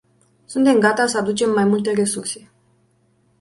Suntem 0.47 0.79
gata 0.79 1.05
să 1.05 1.17
aducem 1.17 1.53
mai 1.53 1.65
multe 1.65 1.91
resurse. 1.91 2.49